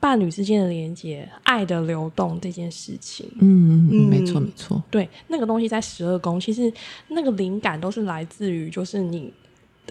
[0.00, 3.30] 伴侣之间的连接、爱的流动这件事情。
[3.40, 6.72] 嗯嗯，没错没错，对，那个东西在十二宫，其实
[7.08, 9.32] 那个灵感都是来自于就是你。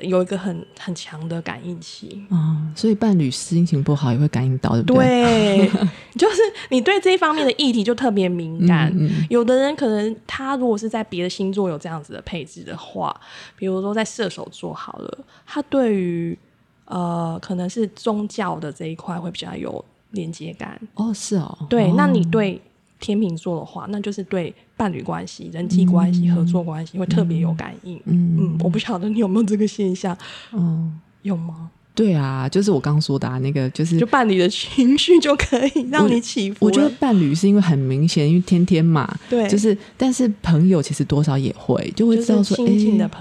[0.01, 2.25] 有一个很很强的感应器。
[2.29, 5.57] 嗯，所以伴侣心情不好也会感应到，对不对？
[5.57, 5.69] 对，
[6.17, 6.37] 就是
[6.69, 8.93] 你对这一方面的议题就特别敏感。
[9.29, 13.15] 有的人可能他如果是在别的星座有这样子的配置的话，
[13.55, 16.37] 比如说在射手座好了，他对于
[16.85, 20.79] 呃可能是宗教的这一块会比较有连接感。
[20.95, 21.57] 哦，是哦。
[21.69, 22.61] 对，那你对
[22.99, 27.95] 天秤座的话，那就是对伴侣关系、人际关系、合作关系会特别有感应。
[28.05, 30.17] 嗯嗯，我不晓得你有没有这个现象。
[30.53, 31.71] 嗯，有吗？
[31.95, 36.65] 对啊，就是我刚刚说的啊，那个就是，就伴侣的情绪就可以让你起伏。
[36.65, 42.67] 我觉得伴侣是因为很明显，因为天天嘛，对，就是，但是朋友其实多少也会就会知道说，哎，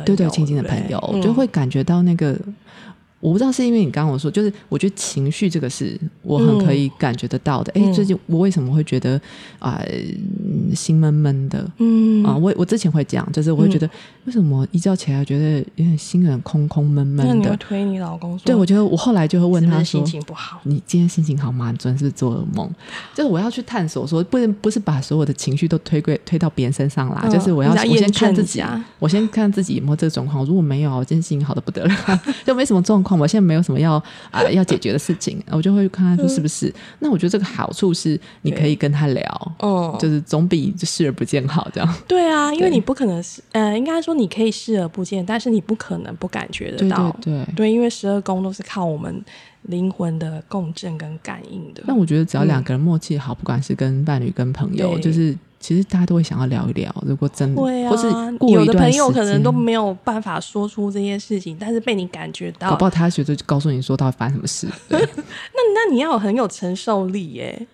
[0.04, 2.38] 对对，亲近的朋友就会感觉到那个。
[3.20, 7.72] 我不知道是因为你刚刚我说，就是我觉得情绪这个是我很可以感觉得到的。
[7.72, 9.20] 哎，最近我为什么会觉得
[9.59, 9.83] 啊
[10.74, 11.68] 心闷闷的？
[11.78, 13.88] 嗯啊，我我之前会这样，就是我会觉得
[14.24, 17.34] 为什么一觉起来觉得有点心很空空闷闷的？
[17.34, 18.44] 那你推你老公说？
[18.44, 20.60] 对，我觉得我后来就会问他说：心情不好？
[20.64, 21.70] 你今天心情好吗？
[21.70, 22.70] 你昨天是不是做噩梦？
[23.14, 30.44] 就是我要去探索，说不能不是把所有的情绪都推归推到别人身上啦，就是我要我先看自己啊，我先看自己有没有这个状况。
[30.44, 31.94] 如果没有，我今天心情好的不得了，
[32.44, 33.18] 就没什么状况。
[33.18, 33.94] 我现在没有什么要
[34.30, 36.72] 啊要解决的事情，我就会看他说是不是。
[37.00, 41.94] 那我觉得这个好处是你可以跟他聊，哦，就是总比视而不见好，这样。
[42.06, 49.22] 对 啊，因为你不可能是呃，应该说你可以视而不见，但是你不可能不感觉得到，对对，因为十二宫都是靠我们
[49.62, 51.83] 灵魂的共振跟感应的。
[51.87, 55.37] 那我觉得只要两个人默契好，不管是跟伴侣、跟朋友，就是。
[55.61, 58.07] 其实大家都会想要聊一聊，如果真的，或是
[58.46, 64.68] 有的朋友可能都没有办法说出这些事情，但是被你感觉到，搞不好他觉得就告诉你说到底发生什么事。
[64.88, 64.98] 那
[65.74, 67.66] 那你要很有承受力耶。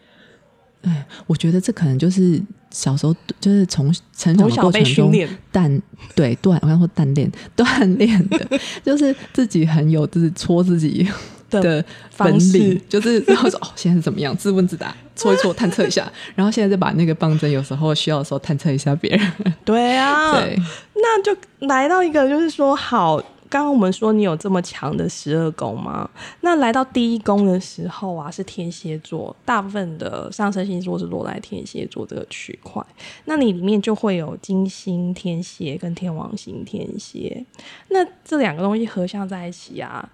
[0.84, 5.12] 哎，我觉得这可能就是小时候就是从成长过程中
[5.52, 5.80] 锻
[6.14, 11.08] 对锻，我刚说锻炼锻炼的， 就是自己很有就是戳自己。
[11.50, 11.84] 的
[12.16, 14.36] 本领就是然后说哦，现在是怎么样？
[14.36, 16.10] 自问自答，戳一戳，探测一下。
[16.34, 19.32] 然后现在再把那个棒针，有时候需要的时候探测一下别人。
[19.64, 20.58] 对啊， 对，
[20.94, 21.36] 那就
[21.68, 26.08] 来到一个，就是说，好，刚刚我们说你有这么强的十二宫吗？
[26.40, 32.84] 那来到第一宫的时候啊，是天蝎座，大部分的上升星座是落在天蝎座这个区块。
[33.26, 37.44] 那你里面就会有金星天蝎跟天王星天蝎，
[37.88, 40.08] 那这两个东西合相在一起啊。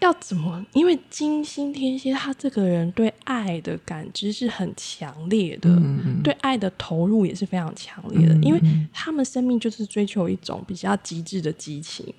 [0.00, 0.64] 要怎么？
[0.74, 5.68] 因为金星天蝎，他这个人对爱的感知是很强烈的，
[6.22, 8.34] 对爱的投入也是非常强烈的。
[8.36, 8.60] 因为
[8.92, 12.14] 他们生命就是追求一种比较极致的激情，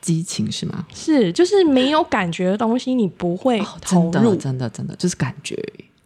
[0.00, 0.86] 激情是吗？
[0.94, 5.56] 是，就是没有感觉的东西，你不会投入，真的，真的就是感觉。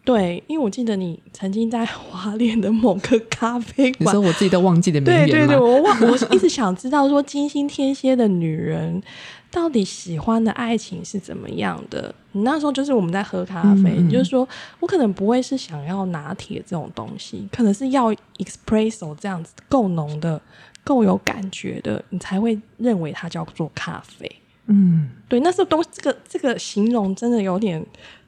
[0.05, 9.03] 对，因为我记得你曾经在华联的某个咖啡馆，你说我自己都忘记的名言对对对，我忘，我一直想知道说金星天蝎的女人。
[9.51, 12.13] 到底喜欢的爱情是怎么样的？
[12.33, 14.47] 你那时候就是我们在喝咖啡，就是说
[14.81, 20.43] 我可能不会是想要拿铁这种东西，可能是要 espresso 这样子够浓的、
[20.85, 24.31] 够有感觉的，你才会认为它叫做咖啡。
[24.67, 27.85] 嗯，对，那时候东这个这个形容真的有点。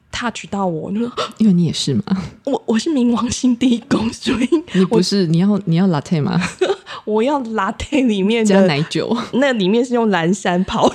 [0.09, 0.89] touch 到我，
[1.37, 2.01] 因为你也是嘛。
[2.45, 6.41] 我我是冥王星第一宫，所以你不是你要你要 latte 吗？
[7.03, 10.89] 我要 latte 里面加奶酒， 那里面是用蓝山泡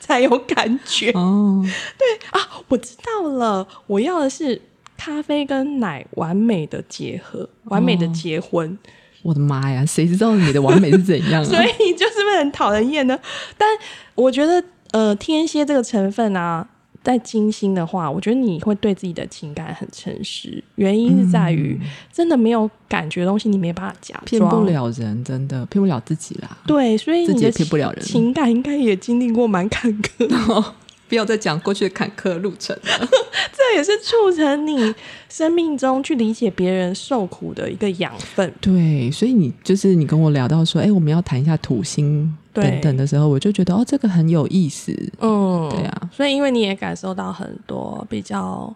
[0.00, 1.62] 才有感觉哦。
[1.98, 4.60] 对啊，我知道了，我要的是
[4.96, 8.76] 咖啡跟奶完美的结合，完美的结婚。
[9.24, 11.42] 我的妈呀，谁知道你的完美是怎样？
[11.44, 13.18] 所以就是不是很讨人厌呢？
[13.58, 13.68] 但
[14.14, 16.68] 我觉得，呃，天蝎这个成分啊。
[17.02, 21.78] 在金星的话，我觉得你会对自己的情感很诚实，原因是在于
[22.10, 26.56] 真的没有感觉的东西，你没办法假装，骗不了人，真的骗不了自己啦。
[26.66, 30.34] 对，所以你的骗不了人，情感应该也经历过蛮坎坷的。
[31.08, 33.08] 不要再讲过去的坎坷路程了，
[33.52, 34.94] 这也是促成你
[35.28, 38.52] 生命中去理解别人受苦的一个养分。
[38.60, 44.92] 对，所以你就是你跟我聊到说，哎，我们要谈一下土星等等的时候，我就觉得哦，这个很有意思。
[45.20, 48.74] 嗯，对啊，所以因为你也感受到很多比较。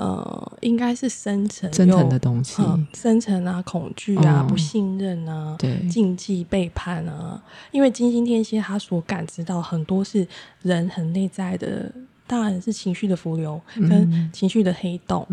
[0.00, 2.62] 呃，应该是深层、深层的东西，
[2.94, 7.38] 深层啊，恐惧啊，不信任啊，对，禁忌、背叛啊。
[7.70, 10.26] 因为金星天蝎，他所感知到很多是
[10.62, 11.92] 人很内在的，
[12.26, 13.60] 当然是情绪的浮流
[13.90, 15.26] 跟情绪的黑洞，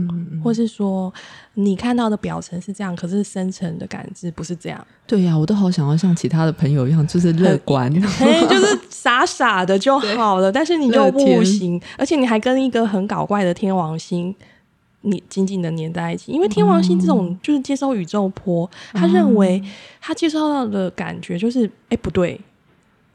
[0.44, 1.14] 或是说
[1.54, 4.86] 你看到的表层是这样，可是深层的感知不是这样。
[5.06, 8.02] 对呀，我都好想要像其他的朋友一样，就是乐观， 就
[8.60, 10.52] 是傻傻的就好了。
[10.52, 14.36] 但是你就不行，而且你还跟一个很搞怪的天王星。
[15.08, 19.62] 你紧紧的粘在一起，因为天王星这种就是接收宇宙波，他认为
[20.00, 22.40] 他接收到的感觉就是，哎，不对，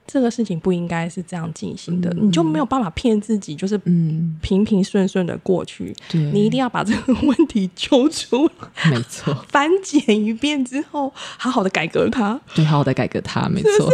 [0.07, 5.95] 这个事情不应该是这样进行的，你就没有办法骗自己，就是嗯，平平顺顺的过去。
[6.09, 12.41] 对，你一定要把这个问题揪出来， 没错，翻检一遍之后，好好的改革它。
[12.55, 13.91] 对，好好的改革它，没错。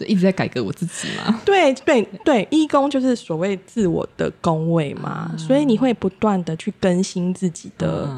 [0.00, 1.40] 一直在改革我自己嘛？
[1.44, 8.08] 对对对，一宫就是所谓自我的宫位嘛，所以你会不断的去更新自己的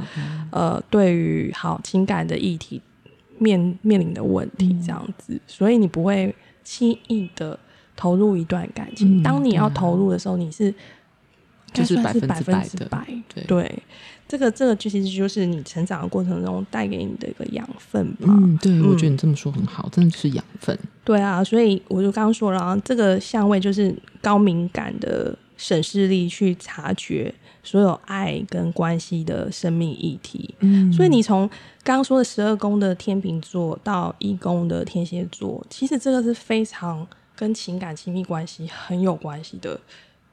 [0.50, 2.80] 呃，对于好情感的议题
[3.38, 6.34] 面面临的问题这样子，所以你不会
[6.64, 7.58] 轻易的
[7.94, 9.22] 投入一段感情。
[9.22, 10.74] 当你要投入的时候，你是
[11.76, 12.66] 就是百分之百
[13.34, 13.82] 的对。
[14.28, 18.26] 这个这个其实就是你成长的过程中带给你的一个养分吧。
[18.26, 20.76] 嗯，对，我觉得你这么说很好，真的就是养分。
[21.04, 30.52] 对啊，所以我就刚刚说了，这个相位就是高敏感的审视力去察觉所有爱跟关系的生命议题。
[30.58, 31.48] 嗯，所以你从
[31.84, 39.78] 刚刚说的十二宫的天秤座到一宫的天蝎座，其实这个是非常跟情感亲密关系很有关系的。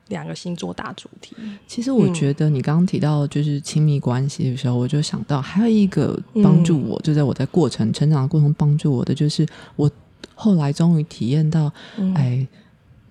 [0.09, 1.35] 两个星座大主题，
[1.65, 9.89] 其实我觉得你刚刚提到就是亲密关系的时候，我就想到还有一个帮助我，就在我在过程成长的过程帮助我的，就是我
[10.35, 11.71] 后来终于体验到，
[12.15, 12.45] 哎，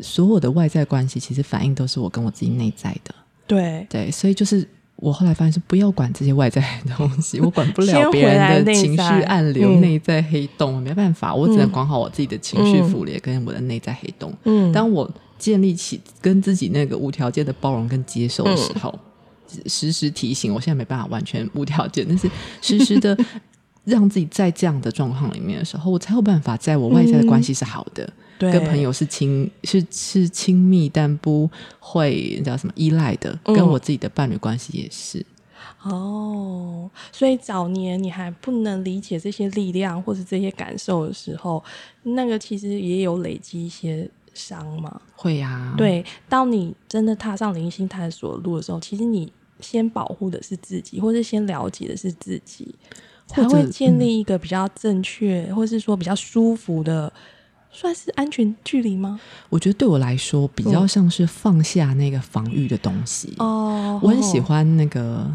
[0.01, 3.15] 所有的外在关系其实反应都是我跟我自己内在的，
[3.47, 3.87] 对。
[3.89, 14.33] 对，所以就是我后来发现是不要管这些外在的东西， 我管不了别人的情绪暗流、内在黑洞，没办法，我只能管好我自己的情绪腐裂跟我的内在黑洞。
[14.45, 15.11] 嗯，当我。
[15.43, 18.97] 建立起跟自己那个无条件的包容跟接受的时候，
[19.67, 23.19] 时时提醒，我现在没办法完全无条件，但是时时的
[23.83, 31.51] 让自己在这样的状况里面的时候，我才有办法在我外在的关系是好的，跟朋友是亲是是亲密，但不
[31.81, 35.27] 会叫什么依赖的，跟我自己的伴侣关系也是。
[35.83, 41.61] 哦，所以早年你还不能理解这些力量或是这些感受的时候，
[42.05, 44.09] 那个其实也有累积一些。
[44.35, 45.01] 伤吗？
[45.14, 45.75] 会呀。
[45.77, 52.75] 对，当你真的踏上灵性探索路的时候，其实你先保护的是自己，或是先了解的是自己，
[53.27, 57.12] 才会建立一个比较正确，或是说比较舒服的，
[57.71, 59.21] 算是安全距离吗？
[59.49, 63.35] 我觉得对我来说，比较像是放下那个防御的东西。
[63.38, 65.33] 哦，我很喜欢那个。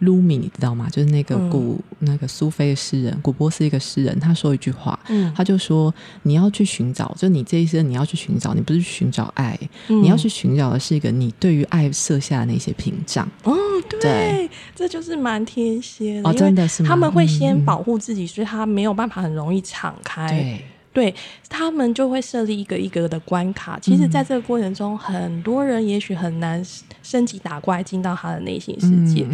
[0.00, 0.88] 卢米，你知道吗？
[0.90, 4.98] 就是那个古那个苏菲的诗人，古波斯一个诗人，他说一句话，
[5.34, 9.58] 他就说：“你要去寻找，就你这一生你要去寻找，你不是去寻找爱，
[9.88, 13.56] 你要去寻找的是一个你对于爱设下的那些屏障。”哦，
[14.00, 20.60] 对，这就是蛮天蝎的，真的是他们会先保护自己，所以他没有办法很容易敞开。
[20.92, 21.14] 对
[21.48, 23.78] 他们就会设立一个一个的关卡。
[23.80, 26.60] 其实，在这个过程中，很多人也许很难
[27.00, 29.24] 升级打怪进到他的内心世界。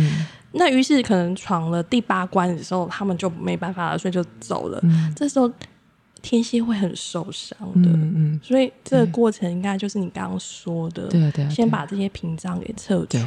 [0.57, 4.83] 那于是可能闯了第八关的时候，他们就没办法了，所以就走了。
[5.15, 5.51] 这时候
[6.23, 7.89] 天蝎会很受伤的。
[7.91, 13.19] 嗯所以这个过程应该就是你刚刚说的，对对，先把这些屏障给撤除。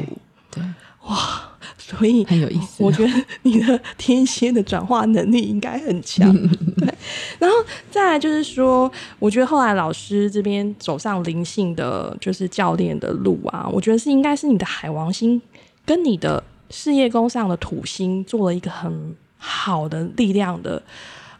[0.52, 0.64] 对。
[1.08, 2.84] 哇，所以很有意思。
[2.84, 6.30] 我觉得你的天蝎的转化能力应该很强。
[6.78, 6.94] 对，
[7.40, 7.56] 然后
[7.90, 15.42] 再来就是说，我觉得后来老师这边走上灵性的就是教练的路啊，我觉得是应该是你的海王星
[15.86, 20.82] 跟你的事业宫上的土星做了一个很好的力量的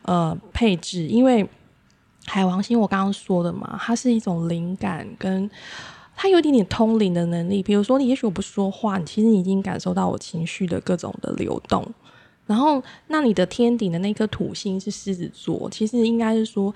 [0.04, 1.48] 呃配置，因为
[2.26, 5.50] 海王星我刚刚说的嘛，它是一种灵感跟。
[6.22, 11.88] 他有一点点通灵的能力，比如说，你也许我不说话，你其实你已经感受到我情绪的各种的流动。
[12.46, 16.76] 然后，那你的天顶的那颗土星是狮子座，其实应该是说，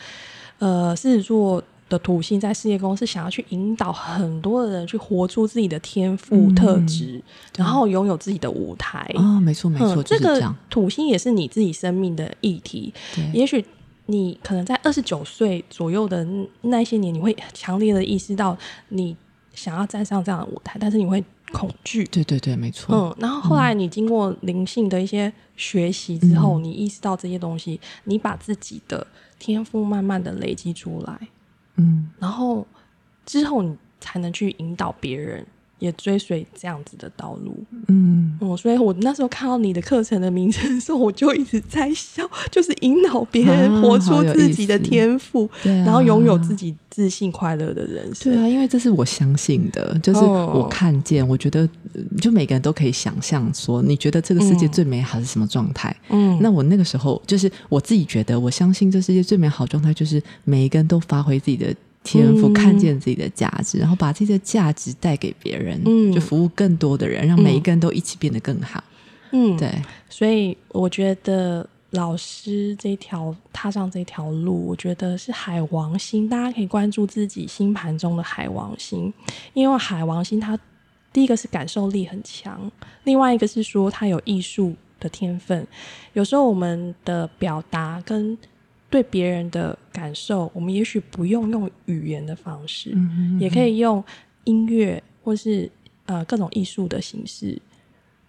[0.60, 1.62] 呃，狮子座
[1.94, 7.22] 的土星在事业宫是想要去引导很多的人去活出自己的天赋特质，
[7.56, 9.00] 然后拥有自己的舞台。
[9.16, 12.94] 啊，没错没错，这个土星也是你自己生命的议题。
[13.34, 13.64] 也许
[14.08, 16.28] 你可能在二十九岁左右的
[16.62, 18.58] 那些年，你会强烈的意识到
[18.90, 19.16] 你。
[19.56, 22.04] 想要站上这样的舞台，但是你会恐惧。
[22.06, 22.96] 对对对，没错。
[22.96, 29.06] 嗯，然后后来你经过灵性的一些学习之后，你意识到这些东西，你把自己的
[29.38, 31.28] 天赋慢慢的累积出来，
[31.76, 32.66] 嗯，然后
[33.26, 35.46] 之后你才能去引导别人。
[35.80, 37.58] 也追随这样子的道路，
[37.88, 48.32] 嗯，哦，所以我那时候看到你的课程的名称的时候，我就一直在笑，就是引导别人活出自己的天赋，然后拥有自己自信快乐的人生。
[48.32, 51.68] 对啊，因为这是我相信的，就是我看见，我觉得
[52.22, 55.94] 就每个人都可以想象说，你觉得这个世界最美好是什么状态？
[56.10, 61.76] 嗯，那我那个时候就是我自己觉得，我相信这世界最美好状态就是每一个人都发挥自己的。
[62.04, 65.82] 天赋看见自己的价值，然后把自己的价值带给别人，
[66.12, 68.84] 就服务更多的人，让每一个人都一起变得更好。
[69.32, 69.72] 嗯，对。
[70.10, 79.12] 所以我觉得老师这条踏上这条路，我觉得是海王星，大家可以关注自己星盘中的海王星，
[79.54, 80.60] 因为海王星它
[81.12, 82.72] 第一个是感受力很强，
[83.06, 85.66] 另外一个是说它有艺术的天分。
[86.14, 88.38] 有时候我们的表达跟
[88.94, 92.96] 对别人的感受，我们也许不用用语言的方式，
[93.40, 94.04] 也可以用
[94.44, 95.68] 音乐或是
[96.06, 97.60] 呃各种艺术的形式。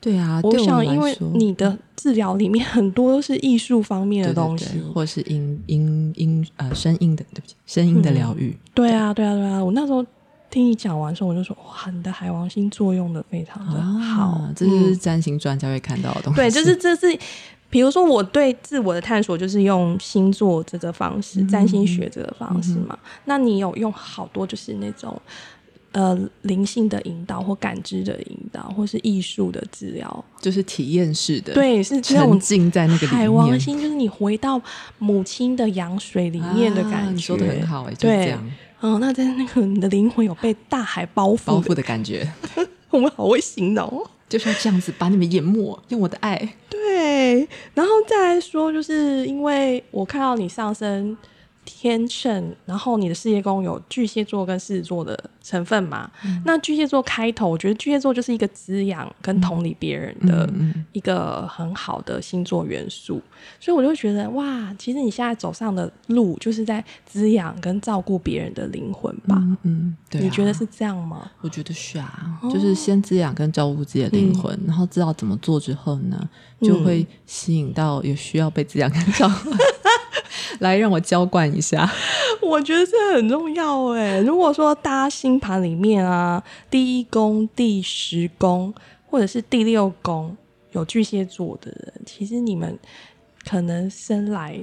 [0.01, 8.57] 对啊，我想，因为你的治疗里面很多都是艺术方面的东西，或是音音音呃声音的，对不起，声音的疗愈。
[8.73, 9.63] 对啊，对啊，对啊！
[9.63, 10.03] 我那时候
[10.49, 16.37] 听你讲完的时候，我就说哇，你的海王星作用的非常的好，这是占星专家会看到的东西。
[16.41, 17.19] 对，就是这是，
[17.75, 22.97] 比如说我对自我的探索，就是用星座这个方式，占星学这个方式嘛。
[23.25, 25.21] 那你有用好多就是那种。
[25.91, 34.61] 呃，灵性的引导或感知的引导，或是艺术的治疗，就是体验式的，对，是沉浸在那个海王星，就是你回到
[34.99, 37.13] 母亲的羊水里面的感觉。
[37.13, 38.51] 你说的很好，哎，对，这样。
[38.81, 42.29] 哦，那在那个你的灵魂有被大海包覆包覆的感觉，
[42.91, 44.05] 我们好会形容，
[44.35, 46.37] 就是要这样子把你们淹没，用我的爱。
[46.69, 51.17] 对，然后再来说，就是因为我看到你上身。
[51.65, 56.11] 天秤，然后你的事业宫有巨蟹座跟狮子座的成分嘛？
[56.45, 60.49] 那巨蟹座开头，我觉得巨蟹座就是一个滋养跟同理别人的
[60.93, 63.21] 一个很好的星座元素，
[63.59, 69.43] 所以我就觉得哇，其实你现在走上的路就是在滋养跟照顾别人的灵魂吧？
[69.63, 71.31] 嗯，对，你觉得是这样吗？
[71.41, 76.29] 我觉得是啊，就是先滋养跟照顾自己的灵魂，然后知道怎么做之后呢，
[76.61, 79.51] 就会吸引到有需要被滋养跟照顾。
[80.61, 81.91] 来让我浇灌一下，
[82.43, 84.21] 我觉得这很重要哎。
[84.21, 88.73] 如果说大家星盘里面啊，第一宫、第十宫
[89.07, 90.37] 或者是第六宫
[90.73, 92.79] 有巨蟹座的人，其实你们
[93.45, 94.59] 可能生来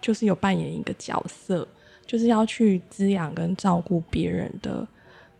[0.00, 1.66] 就是有扮演一个角色，
[2.06, 4.86] 就是要去滋养跟照顾别人的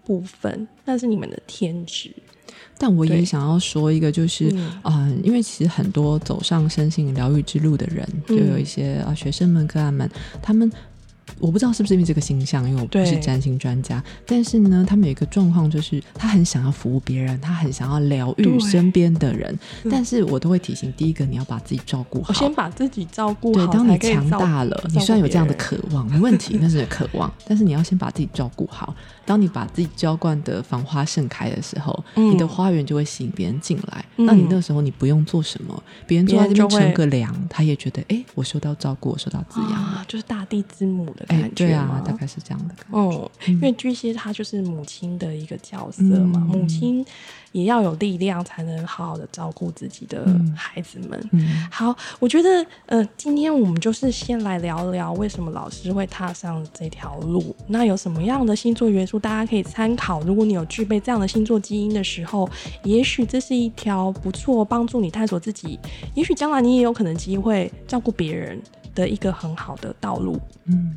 [0.05, 2.11] 部分，那是你们的天职。
[2.79, 10.11] 但我也想要说一个，就是啊，因为其实很多走上身心疗愈之路的人，就有一些啊学生们、个案们，
[10.43, 10.71] 他们。
[11.41, 14.03] 我不知道是不是因为这个形象，因为我不是占星专家。
[14.25, 19.59] 但是呢，他们有一个状况，就是他很想要服务别人，他很想要疗愈身边的人。
[19.91, 22.29] 但是我都会提醒：第一个，你要把自己照顾好。
[22.29, 23.67] 我先把自己照顾好。
[23.67, 27.31] 对，当你强大了，你虽然有这样的渴望，没问题，那是渴望。
[27.45, 28.95] 但是你要先把自己照顾好。
[29.27, 34.05] 当你把自己浇灌的繁花盛开的时候，你的花园就会吸引别人进来。
[34.17, 41.27] 那你那时候你不用做什么，别人坐在这边乘个凉，他也觉得哎，我受到照顾，我受到滋养，就是大地之母的。
[41.29, 42.75] 哎，对啊，大概是这样的。
[42.91, 47.05] 哦，因为巨蟹它就是母亲的一个角色嘛，母亲
[47.57, 51.31] 也要有力量才能好好的照顾自己的孩子们。
[51.71, 60.21] 好，我觉得呃，今天我们就是先来聊聊为什么老师会踏上这条路，那有什么样的星座元素大家可以参考？
[60.21, 62.47] 如果你有具备这样的星座基因的时候，
[62.85, 65.79] 也许这是一条不错帮助你探索自己，
[66.15, 68.61] 也许将来你也有可能机会照顾别人
[68.95, 70.39] 的一个很好的道路。
[70.67, 70.95] 嗯。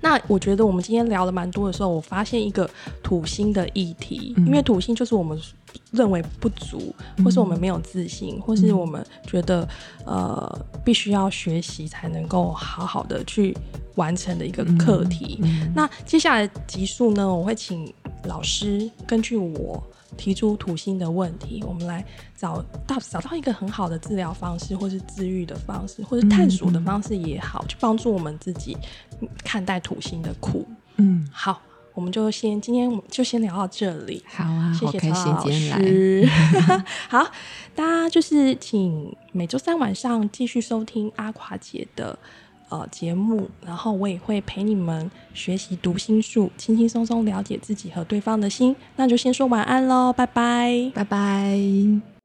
[0.00, 2.70] 那我觉得我们今天聊了蛮多的时候，我发现一个
[3.02, 5.36] 土星的议题，因为土星就是我们
[5.92, 9.68] 认为不足，或是我们没有自信，或是我们觉得
[10.04, 13.56] 呃必须要学习才能够好好的去
[13.94, 15.40] 完成的一个课题。
[15.74, 17.92] 那接下来集数呢，我会请
[18.24, 19.82] 老师根据我。
[20.16, 22.02] 提出土星的问题，我们来
[22.34, 28.74] 找到找到一个很好的治疗方式，或是治愈的方式，或是探索的方式也好，去帮助我们自己
[29.44, 30.66] 看待土星的苦。
[30.96, 31.60] 嗯，好，
[31.96, 34.22] 我们就先今天就先聊到这里。
[34.28, 36.28] 好啊，谢谢曹老师。
[37.10, 37.26] 好，
[37.74, 42.16] 大家就是请每周三晚上继续收听阿垮姐的。
[42.68, 48.74] 呃，节目，然后我也会陪你们学习读心术，轻轻松松了解自己和对方的心。
[48.96, 52.15] 那就先说晚安喽，拜拜，拜拜。